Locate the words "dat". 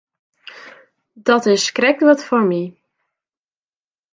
1.27-1.45